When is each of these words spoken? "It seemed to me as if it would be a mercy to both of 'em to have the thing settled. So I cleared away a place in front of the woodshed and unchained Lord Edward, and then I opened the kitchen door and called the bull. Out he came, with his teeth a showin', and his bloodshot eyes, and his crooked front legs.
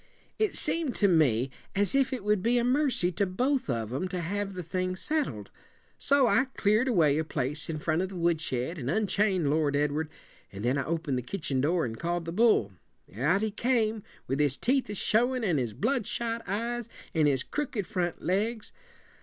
"It 0.39 0.55
seemed 0.55 0.95
to 0.95 1.07
me 1.07 1.51
as 1.75 1.93
if 1.93 2.11
it 2.11 2.23
would 2.23 2.41
be 2.41 2.57
a 2.57 2.63
mercy 2.63 3.11
to 3.11 3.27
both 3.27 3.69
of 3.69 3.93
'em 3.93 4.07
to 4.07 4.19
have 4.19 4.55
the 4.55 4.63
thing 4.63 4.95
settled. 4.95 5.51
So 5.99 6.25
I 6.25 6.45
cleared 6.57 6.87
away 6.87 7.19
a 7.19 7.23
place 7.23 7.69
in 7.69 7.77
front 7.77 8.01
of 8.01 8.09
the 8.09 8.15
woodshed 8.15 8.79
and 8.79 8.89
unchained 8.89 9.51
Lord 9.51 9.75
Edward, 9.75 10.09
and 10.51 10.65
then 10.65 10.79
I 10.79 10.85
opened 10.85 11.19
the 11.19 11.21
kitchen 11.21 11.61
door 11.61 11.85
and 11.85 11.99
called 11.99 12.25
the 12.25 12.31
bull. 12.31 12.71
Out 13.15 13.43
he 13.43 13.51
came, 13.51 14.01
with 14.25 14.39
his 14.39 14.57
teeth 14.57 14.89
a 14.89 14.95
showin', 14.95 15.43
and 15.43 15.59
his 15.59 15.75
bloodshot 15.75 16.41
eyes, 16.47 16.89
and 17.13 17.27
his 17.27 17.43
crooked 17.43 17.85
front 17.85 18.23
legs. 18.23 18.71